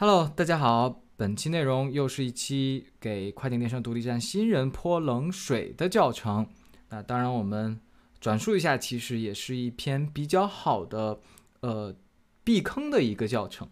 [0.00, 6.46] Hello，大家好，本期内容又是一期给跨境电商独立站新人泼冷水的教程。
[6.90, 7.80] 那当然，我们
[8.20, 11.18] 转述一下，其实也是一篇比较好的
[11.62, 11.96] 呃
[12.44, 13.68] 避坑的一个教程。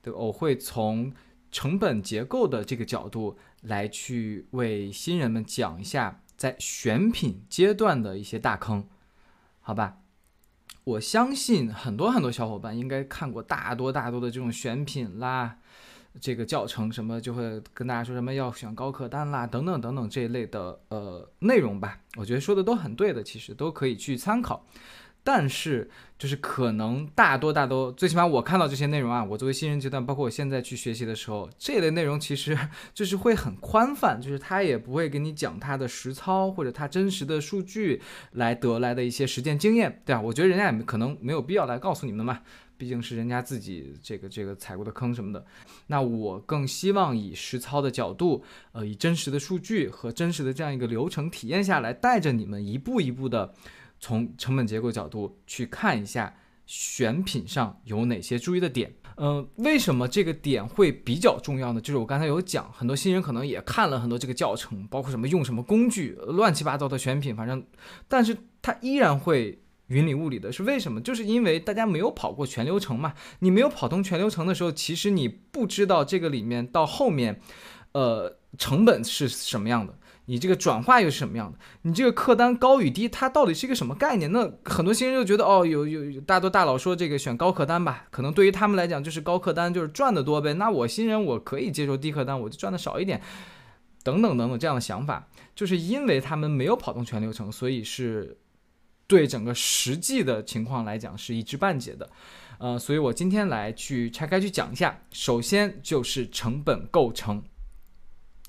[0.00, 1.12] 对，我会从
[1.50, 8.86] 成本结构的这个角度来去为新人们讲一下在选品阶段的一些大坑，
[9.60, 9.96] 好吧？
[10.84, 15.56] 我相信很多很多小伙伴应该看过大多大多的这种选品啦，
[16.20, 21.98] 这个教程什么就会跟大家说什么要选高客单啦，等等等等这一类的呃内容吧。
[22.16, 24.66] 我觉得说的都很对的，其实都可以去参考。
[25.26, 32.56] 但是，就是可能大多大多，最起码我看到这些内容啊，我作为新人阶段，包括我现在去学习的时候，这类内容其实
[32.92, 38.02] 就是会很宽泛，就是他也不会给你讲他的实操或者他真实的数据
[38.32, 40.20] 来得来的一些实践经验，对吧？
[40.20, 42.40] 我觉得人家也可能没有必要来告诉你们嘛，
[42.76, 45.42] 毕竟是人家自己这个这个踩过的坑什么的。
[45.86, 53.54] 那我更希望以实操的角度，呃，以真实的数据和真实的这样一个流程体验下来，带着你们一步一步的。
[54.04, 56.34] 从成本结构角度去看一下
[56.66, 58.92] 选品上有哪些注意的点。
[59.16, 61.80] 嗯，为什么这个点会比较重要呢？
[61.80, 67.64] 就是我刚才有讲，很多新人可能也看了很多这个教程，包括什么用什么工具，乱七八糟的选品，反正，
[68.06, 71.00] 但是他依然会云里雾里的，是为什么？
[71.00, 73.14] 就是因为大家没有跑过全流程嘛。
[73.38, 77.40] 你没有跑通全流程的时候，其实你不知道这个里面到后面，
[77.92, 79.96] 呃，成本是什么样的。
[80.26, 81.58] 你这个转化又是什么样的？
[81.82, 84.32] 你这个客单高与低，它到底是一个什么概念？
[84.32, 90.54] 那很多新人就觉得，哦，有有大多大佬说这个选高客单吧，可能对于他们来讲就是高客单就是赚的多呗。
[90.54, 93.20] 那我新人我可以接受低客单，我就赚的少一点，
[94.02, 98.38] 等等等等这样的想法，就是因为他们没有跑动全流程，所以是
[99.06, 102.08] 对整个实际的情况来讲是一知半解的。
[102.58, 107.42] 呃，所以我今天来去拆开去讲一下，首先就是成本构成。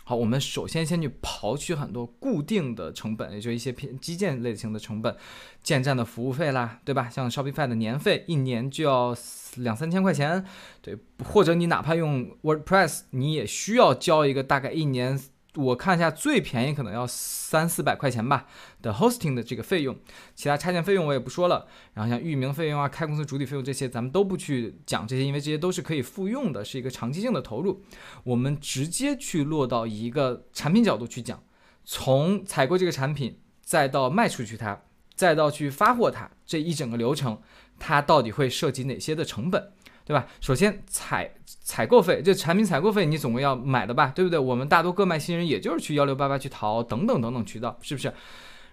[0.08, 5.16] 好，我们首先先去刨去很多固定的成本，也就一些偏基建类型的成本，
[5.64, 7.10] 建站的服务费啦，对吧？
[7.10, 9.18] 像 Shopify 的年费一年就要
[9.56, 10.46] 两三千块钱，
[10.82, 15.20] 对，或者你哪怕用 WordPress，你也需要交一个大概一年。
[15.56, 18.48] 我看一下，最便宜可能要三四百块钱吧
[18.82, 19.98] 的 hosting 的这个费用，
[20.36, 21.68] 其他插件费用我也不说了。
[21.94, 27.84] 然后像域名费用啊、开公司主体费用这些，咱们都不去讲这些，因为这些都是可以复用的，是一个长期性的投入。
[28.24, 31.42] 我们直接去落到一个产品角度去讲，
[31.84, 34.82] 从采购这个产品，再到卖出去它，
[35.16, 37.42] 再到去发货它这一整个流程，
[37.80, 39.72] 它到底会涉及哪些的成本？
[40.06, 40.28] 对吧？
[40.40, 44.38] 首先采采购费，这产品采购费你总归要买的吧，对不对？
[44.38, 48.14] 我们大多各卖新人也就是去幺六八八去淘等等等等渠道，是不是？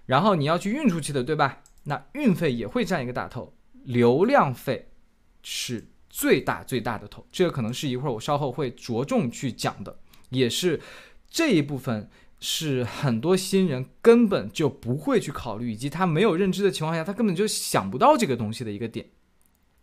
[0.05, 1.63] 然后你要去运出去的，对吧？
[1.85, 3.55] 那运费也会占一个大头，
[3.85, 4.91] 流量费
[5.43, 10.79] 是最大最大的头，这个可能是一会儿我稍后会着重去讲的，也是
[11.31, 12.11] 这一部分
[12.41, 19.07] 是很多新人根本就不会去考虑，以及他没有认知的情况下，他根本就想不到这个东西的一个点。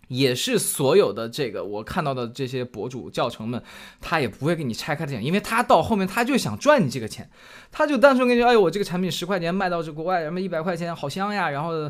[0.10, 3.64] 也是所有的这个我看到的这些博主教程们，
[4.02, 7.30] 他也不会给你拆开的讲，因为他到后面他就想赚你这个钱，
[7.72, 11.90] 他就单纯跟你说，哎呦，我这个产品十块钱卖到这国外，什么一百块钱好香呀，然后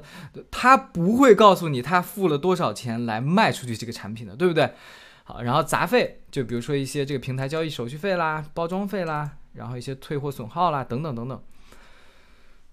[0.52, 4.70] 他不会告诉你他付了多少钱来卖出去这个产品的，对不对？
[5.24, 11.42] 好，然后杂费就比如说一些这个平台交易手续费啦、包装费啦，然后一些退货损耗啦等等等等。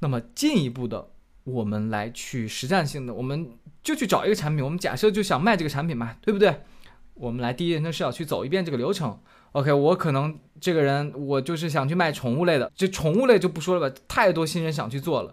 [0.01, 1.09] 那么进一步的，
[1.45, 3.49] 我们来去实战性的，我们。
[3.87, 6.63] 就去找一个产品，我们假设就想卖这个产品嘛，对不对？
[7.15, 9.17] 我们来第一人称视角去走一遍这个流程。
[9.53, 15.33] OK，我可能这个人我就是想去卖宠物类的，这宠物类就不说了吧，太多新人想去做了，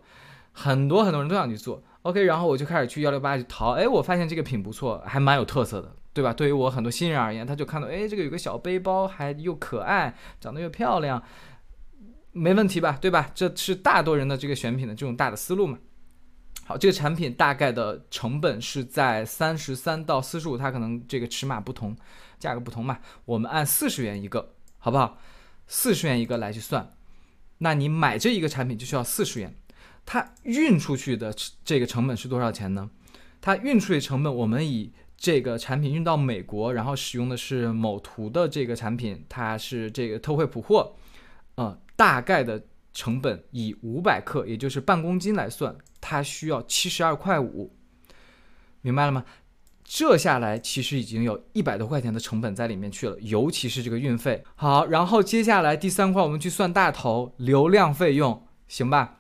[0.52, 1.84] 很多很多人都想去做。
[2.03, 6.31] OK，然后我就开始去幺六八去淘，哎，我发现这个品不错，还蛮有特色的，对吧？
[6.31, 11.24] 对于我很多新人而言，他就看到，哎，这个有个小背包，还又可爱，长得又漂亮，
[12.34, 13.00] 没问题吧？
[13.02, 13.31] 对吧？
[13.34, 15.80] 这是大多人的这个选品的这种大的思路嘛。
[16.66, 21.96] 好，这个产品大概的成本是在三十三到四十五，它可能这个尺码不同，
[22.40, 22.99] 价格不同嘛。
[23.26, 25.17] 我们按四十元一个，好不好？
[25.67, 26.91] 四十元一个来去算，
[27.58, 29.53] 那你买这一个产品就需要四十元。
[30.05, 31.35] 它运出去的
[31.66, 32.90] 这个成本是多少钱呢？
[33.41, 40.96] 它运出去成本，我们以这个产品运到美国，然后使用的是某图的这个产品，它是这个特惠普货，
[41.55, 45.76] 嗯，大概的成本以五百克，也就是半公斤来算。
[46.13, 47.75] 它需要七十二块五，
[48.81, 49.25] 明白了吗？
[49.83, 54.43] 这下来其实已经有一百多块钱的成本在里面去了，尤其是这个运费。
[54.55, 59.19] 好，然后接下来第三块我们去算大头流量费用，行吧？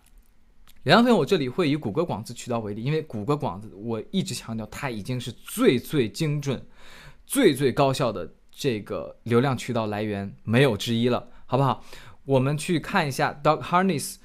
[0.83, 6.63] 流量费用我这里会以谷歌广子渠道为例，因为谷歌广子我一直强调它已经是最最精准、
[7.25, 11.83] 最最高效的这个流量渠道来源没有之一了，好不好？
[12.25, 14.15] 我们去看一下 Dog Harness，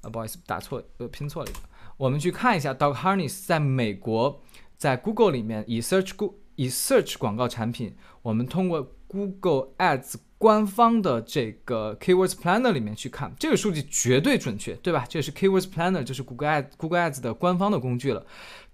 [0.00, 1.60] 啊，不好意思，打错，呃，拼错了一个。
[1.96, 4.42] 我们去看一下 Dog Harness 在美国，
[4.76, 15.06] 在 Google 里面以 Search 以 Search 广告产品，我们通过 Google Ads 官方的这个 Keywords Planner 里面去看，这个数据绝对准确，对吧？
[15.08, 18.26] 这是 Keywords Planner，就是 Google Ads Google Ads 的官方的工具了。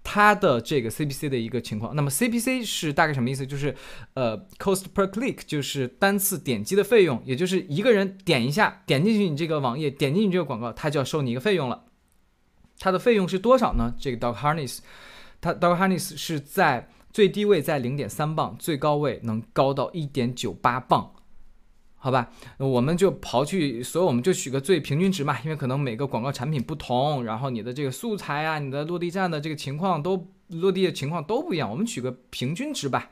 [0.03, 3.45] 它的这个 CPC 的一个情况，那么 CPC 是大概什么意思？
[3.45, 3.75] 就是
[4.15, 11.85] 呃，cost per click，就是单次点击的费用，也就是一个人点一下，点进去你这个网页，点进去这个广告，他就要收你一个费用了。
[12.81, 13.93] 它的费用是多少呢？
[13.99, 14.79] 这个 Dog Harness，
[15.39, 21.13] 它 Dog Harness 是在最低位在零点三磅，最高位能高到一点九八磅。
[21.97, 33.11] 好吧，我们就刨去所有，我们就取个最平均值嘛，因为可能每个广告产品不同，然后你的这个素材啊，你的落地站的这个情况都落地的情况都不一样，我们取个平均值吧，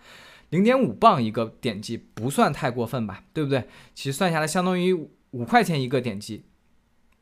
[0.49, 3.65] 零点五磅一个点击不算太过分吧，对不对？
[3.93, 4.91] 其实算下来相当于
[5.29, 6.45] 五块钱一个点击，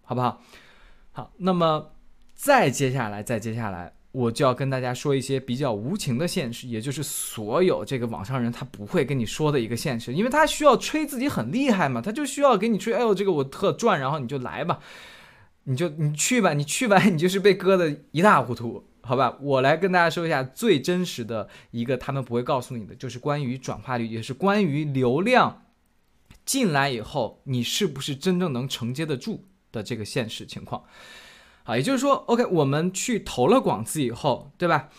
[0.04, 0.42] 好不好？
[1.12, 1.92] 好，那么
[2.38, 3.92] 再接下来，再接下来。
[4.14, 14.80] 我就要跟大家说一些比较无情的现实，也就是所有这个网上人他不会跟你说的一个现实，因为他需要吹自己很厉害嘛，他就需要给你吹，哎呦这个我特赚，然后你就来吧，
[15.66, 19.38] 你就你去吧，你去吧，你就是被割的一塌糊涂，好吧？
[19.42, 25.66] 我来跟大家说一下最真实的一个他们不会告诉你的，就是关于转化率，也是关于流量
[26.44, 30.84] 进来以后你是不是真正能承接得住的这个现实情况。
[31.68, 34.90] 啊，也就是说，OK，我们去投了广子以后，对吧？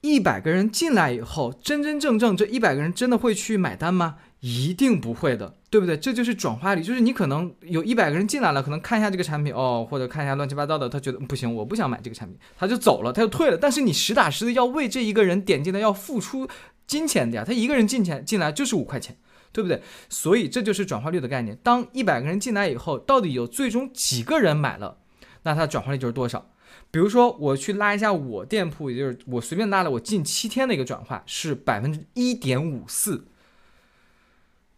[0.00, 4.16] 一百个人进来以后，真真正正这一百个人真的会去买单吗？
[4.40, 5.96] 一定不会的，对不对？
[5.96, 13.58] 这就是转化率，就是你可能有一百个人进来了，可能看一下这个产品哦，或者看一下乱七八糟的，他觉得不行，我不想买这个产品，他就走了，他就退了。
[13.58, 16.48] 但是你实打实的要为这一个人点进来要付出
[16.86, 19.16] 金钱的呀，他一个人进钱进来就是五块钱。
[19.56, 19.80] 对不对？
[20.10, 21.56] 所以这就是转化率的概念。
[21.62, 24.98] 当一百个人进来以后，到底有最终几个人买了，
[25.44, 26.50] 那它转化率就是多少？
[26.90, 33.24] 比如说，我去拉一下我店铺，也就是我随便拉了我近七天的一个转化是百分之一点五四。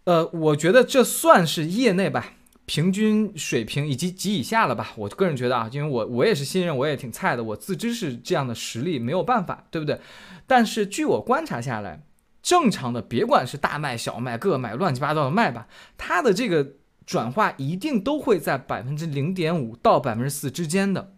[0.05, 2.35] 呃，我觉得这算是业内吧
[2.65, 4.93] 平均水平以及及以下了吧。
[4.95, 9.99] 我个人觉得啊，因为我我也是新人，我也挺菜的，我自知是这样的实力没有办法，对不对？
[10.47, 12.05] 但是据我观察下来。
[12.43, 16.75] 正常的，别管是大卖小卖，各买乱七八糟的卖吧，它的这个
[17.05, 21.15] 转化一定都会在百分之零点五到百分之四之间的，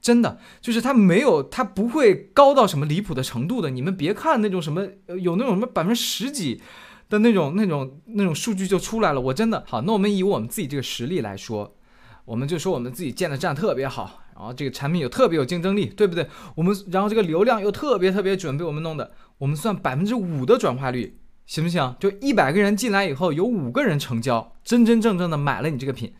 [0.00, 3.70] 真的就是它没有，它不会高到什么离谱的程度的。
[3.70, 4.86] 你们别看那种什么
[5.20, 6.60] 有那种什么百分之十几
[7.08, 9.82] 的那种那种那种数据就出来了，我真的好。
[9.82, 11.76] 那我们以我们自己这个实力来说，
[12.24, 14.20] 我们就说我们自己建的站特别好。
[14.34, 16.26] 然后这个产品有特别有竞争力，对不对？
[16.54, 21.94] 我们然后这个流量又特别特别准，被我们弄的，我们算百分之五的转化率，行不行？
[22.00, 26.14] 就一百个人进来以后，有五个人成交，真真正正的买了你这个品。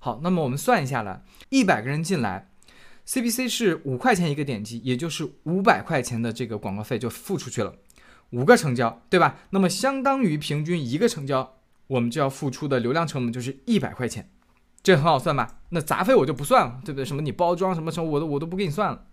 [0.00, 2.50] 好，那么我们算一下来，一百个人进来
[3.06, 7.74] ，CPC 是五块钱一个点击，也就是五百块钱的这个广告费就付出去了，
[8.30, 9.38] 五个成交，对吧？
[9.50, 11.54] 那么相当于平均一个成交，
[11.86, 14.28] 我们就要付出的流量成本就是一百块钱。
[14.88, 15.60] 这很好算吧？
[15.68, 17.04] 那杂费我就不算了，对不对？
[17.04, 19.04] 什么你包装什么什么，我都我都不给你算了。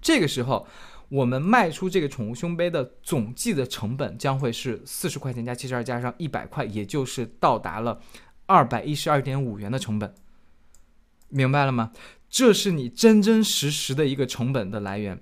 [0.00, 0.64] 这个时候，
[1.08, 8.00] 我们卖出这个宠物胸杯的总计的成本将会是四十块钱加七十二加上一百块，也就是到达了
[8.46, 10.14] 二百一十二点五元的成本。
[11.30, 11.90] 明白了吗？
[12.30, 15.20] 这是你真真实实的一个成本的来源。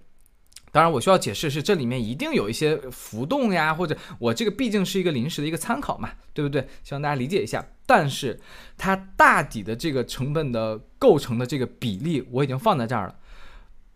[0.73, 6.68] 当然，我需要解释是这里面一定有一些浮动呀，或者我这个毕竟是一个临时的一个参考嘛，对不对？
[6.85, 7.66] 希望大家理解一下。
[7.87, 8.38] 但是
[8.76, 13.14] 它大底的这个成本的构成的这个比例我已经放在这儿了，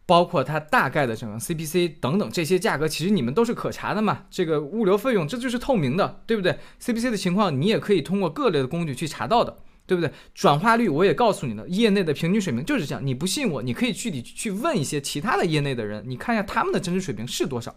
[0.06, 4.26] 包括它大概的整个 CPC 等等这些价格，其实你们都是可查的嘛。
[4.30, 9.58] 这个物流费用这就是透明的，对不对？CPC 的情况你也可以通过各类的工具去查到的。
[9.86, 10.12] 对不对？
[10.36, 13.04] 转化率我也告诉你了，业内的平均水平就是这样。
[13.04, 17.74] 你不信我，你可以具体去问一些其他的业内的人，你看一下他们的真实水平是多少，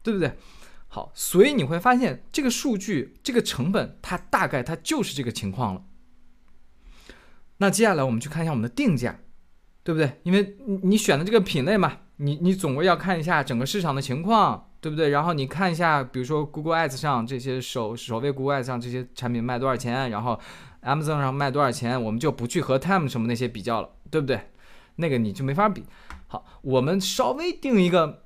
[0.00, 0.30] 对不对？
[0.94, 5.82] 好，所以你会发现这个数据，这个成本，它大概它就是这个情况了。
[7.56, 9.18] 那接下来我们去看一下我们的定价，
[9.82, 10.20] 对不对？
[10.22, 15.08] 因为你选的这个品类嘛，你你总归要看一下整个市场的情况，对不对？
[15.08, 20.40] 然后你看一下，比如说 Google Ads 上这些首首位 Google Ads 上这些产品卖多少钱，然后。
[20.84, 24.50] Amazon 上卖多少钱，我们就不去和 Time 什么那些比较了，对不对？
[24.96, 25.82] 那个你就没法比。
[26.26, 28.24] 好，我们稍微定一个，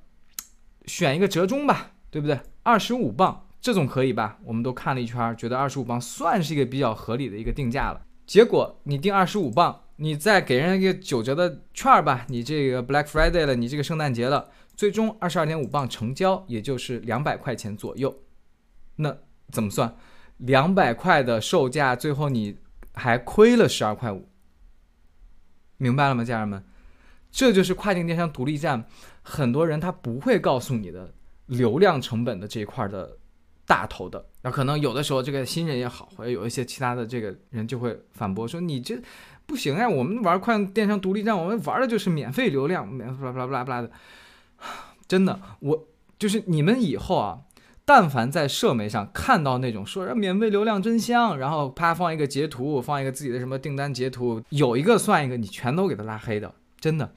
[0.85, 2.37] 选一个折中吧，对不对？
[2.63, 4.37] 二十五磅，这总可以吧？
[4.43, 8.01] 我们都看了一圈，觉得二十五磅算是一个比较合理的一个定价了。
[8.25, 18.23] 结果你定二十五磅，你再给人一个九折的券儿吧，你这个 Black Friday 了，你这个圣诞节了，最终二十二点五磅成交，也就是两百块钱左右。
[18.97, 19.17] 那
[19.51, 19.95] 怎么算？
[20.37, 22.59] 两百块的售价，最后你
[22.93, 24.29] 还亏了十二块五，
[25.77, 26.63] 明白了吗，家人们？
[27.31, 28.85] 这就是跨境电商独立站，
[29.21, 31.13] 很多人他不会告诉你的
[31.49, 33.17] 流量成本的这一块的
[33.65, 34.25] 大头的。
[34.41, 38.97] 那可能有的时候这个新人也好，或者有一些其他的这个人就会反驳说：“你这
[39.45, 43.91] 不行啊，我们玩快电商独立站，我们玩的就是免费流量，免不拉不拉不拉不拉的。”
[45.07, 45.87] 真的，我
[46.17, 47.41] 就是你们以后啊。
[47.85, 57.15] 但凡在社媒上看到那种说“免费流量真香”，然后啪放一个截图，放一个自己的什么订单截图，有一个算一个，你全都给他拉黑的，真的。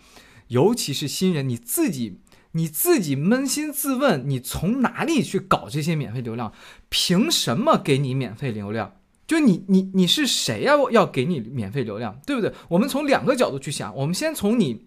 [0.49, 2.23] 尤其是新人，你自己
[2.53, 6.53] 你自己扪心自问，你从哪里去搞这些免费流量？
[6.89, 8.97] 凭什么给你免费流量？
[9.27, 10.75] 就你你你是谁呀？
[10.91, 12.53] 要给你免费流量，对不对？
[12.69, 14.87] 我们从两个角度去想，我们先从你。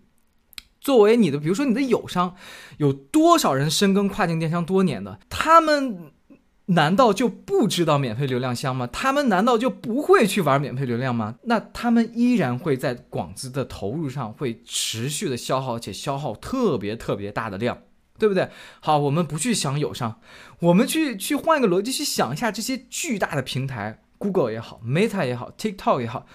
[0.82, 2.36] 作为你的，比如说你的友商，
[2.78, 5.20] 有多少人深耕跨境电商多年的？
[5.30, 6.12] 他们
[6.68, 8.88] 难道就不知道免费流量香吗？
[8.88, 11.36] 他们难道就不会去玩免费流量吗？
[11.44, 17.78] 那他们依然会在广子的投入上会持续的消耗，且消耗特别特别大的量，
[18.18, 18.50] 对不对？
[18.80, 20.20] 好，我们不去想友商，
[20.60, 26.26] 我们去去换一个逻辑去想一下这些巨大的平台，Google 也好，Meta 也好，TikTok 也好。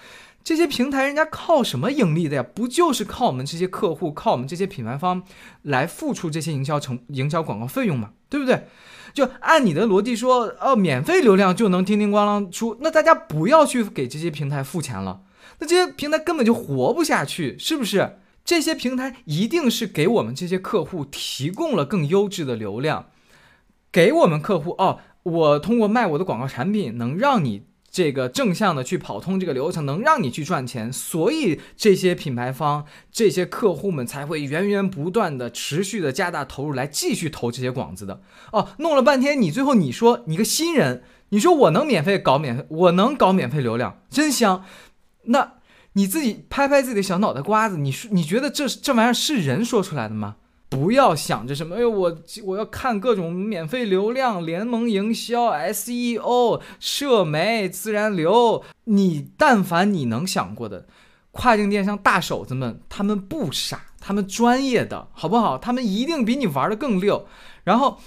[0.43, 2.43] 这些平台人家靠什么盈利的呀？
[2.55, 5.21] 不就是靠我们这些客户，靠我们这些品牌方
[5.61, 8.13] 来付出这些营销成营销广告费用嘛？
[8.27, 8.65] 对不对？
[9.13, 15.21] 就按你的逻辑说，哦，免费流量就能叮叮咣啷出，那大家不要去给这些平台付钱了，
[15.59, 18.17] 那这些平台根本就活不下去，是不是？
[18.43, 23.07] 这些平台一定是给我们这些客户提供了更优质的流量，
[23.91, 27.63] 给我们客户哦，我通过卖我的广告产品能让你。
[27.91, 38.21] 这个正向的去跑通这个流程，能让你去赚钱，所以这些品牌方、这些客户们才会源源不断的、持续的加大投入来继续投这些广子的。
[38.53, 44.63] 哦，弄了半天，你最后你说你个新人，你说我能免费搞免费，我能搞免费流量，真香。
[45.25, 45.55] 那
[45.93, 50.37] 你自己拍拍自己的小脑袋瓜子，你说你觉得这这玩意儿是人说出来的吗？
[50.71, 58.63] 不要想着什么，哎呦，我我要看各种免费流量、联盟营销、SEO、社媒、自然流。
[58.85, 60.87] 你但凡你能想过的，
[61.31, 65.57] 跨境电商大手子们，他们不傻，他们专业的，好不好？
[65.57, 67.27] 他们一定比你玩的更溜。
[67.65, 67.99] 然后。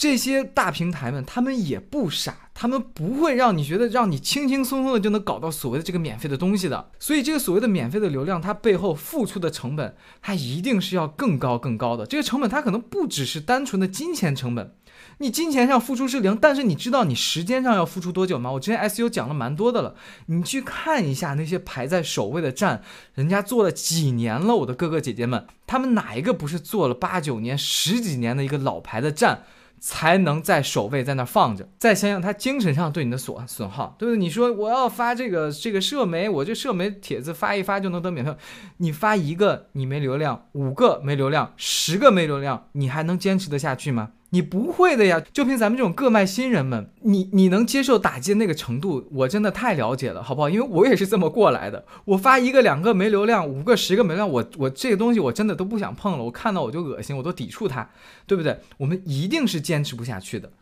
[0.00, 6.90] 这些大平台们，他们也不傻，他们不会让你觉得让你轻轻松松的就能搞到所谓的这个免费的东西的。
[6.98, 12.06] 所以，这个所谓的免费的流量，它背后付出的成本，它一定是要更高更高的。
[12.06, 14.72] 这个成本，它可能不只是单纯的金钱成本，
[15.18, 18.50] 你金钱上付出是零，但是你知道你时间上要付出多久吗？
[18.52, 19.94] 我之前 S U 讲了蛮多的了，
[20.28, 22.82] 你去看一下那些排在首位的站，
[23.16, 29.44] 人家做了几年了，我的哥哥姐姐们，他们哪一个不是做了八九年、十几年的一个老牌的站？
[29.80, 34.18] 才能在首位在那放着，再想想他精神上对你的损损耗，对不对？
[34.18, 38.36] 你说我要发这个这个社媒，我这社媒帖子发一发就能得免费，
[38.76, 44.10] 你发一个你没流量，五个没流量，十个没流量，你还能坚持得下去吗？
[44.32, 50.48] 你不会的呀，就凭咱们这种各卖新人们，你你能接受打击的那个程度，我真的太了解了，好不好？
[50.48, 51.84] 因为我也是这么过来的。
[52.04, 57.90] 我发一个两个没流量，五个十个没量，我我这个东西我真的都不想碰了，我看到我就恶心，我都抵触它，
[58.26, 58.60] 对不对？
[58.78, 60.52] 我们一定是坚持不下去的。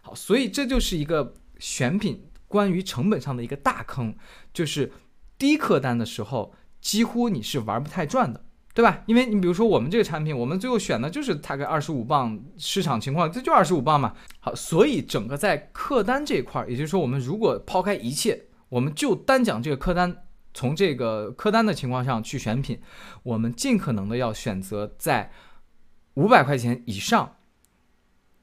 [0.00, 4.14] 好，所以这就是一个选品关于成本上的一个大坑，
[4.54, 4.92] 就是
[5.36, 8.40] 低客单的时候，几乎你是玩不太转的。
[8.74, 9.04] 对吧？
[9.06, 14.12] 因为你比如说我们这个产品，我们最后选的就是大概二十五磅，市场情况这就二十五磅嘛。
[14.40, 22.80] 好，所以整个在客单这一块，也就是说我们如果抛开一切，我们就单讲这个客单，从这个客单的情况上去选品，
[23.22, 25.30] 我们尽可能的要选择在
[26.14, 27.36] 五百块钱以上。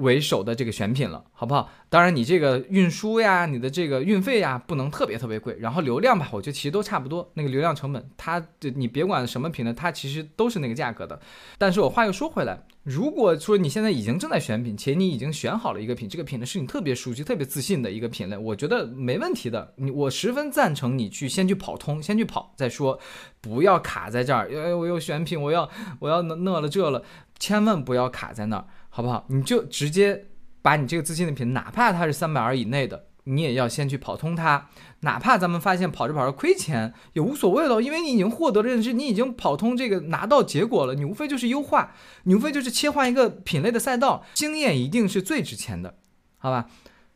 [0.02, 1.70] 为首的这个选品了，好不好？
[1.90, 5.56] 当然，你这个运输呀，你的这个运费呀，不能特别特别贵。
[5.60, 7.30] 然后流量吧，我觉得其实都差不多。
[7.34, 8.42] 那个流量成本，它
[8.76, 11.20] 你别管什么品的，它其实都是那个价格的。
[11.58, 19.74] 但是我话又说回来，如果说你现在已经正在选品，且你已经选好了一个品，这个品呢是你特别熟悉、特别自信的一个品类，我觉得没问题的。
[19.76, 22.98] 你我十分赞成你去先去跑通，先去跑再说，
[23.42, 24.50] 不要卡在这儿。
[24.50, 27.04] 哎，我又选品，我要我要那那了这了，
[27.38, 28.66] 千万不要卡在那儿。
[28.94, 29.26] 好不好？
[29.30, 30.28] 你就直接
[30.62, 34.68] 把你这个自信的品，哪怕它是三百二以内的，你也要先去跑通它。
[35.00, 40.94] 哪怕咱们发现跑着跑着亏钱也无所谓了，因为你已经获得了认知，你已经跑通这个拿到结果了。
[40.94, 41.96] 你无非就是优化，
[42.26, 45.96] 你无非就是切换一个品类的赛道，经验一定是最值钱的，
[46.38, 46.68] 好吧？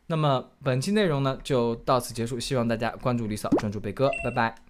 [0.08, 4.65] 那么本期内容呢就到此结束，希望大家关注李嫂，专注贝哥，拜拜。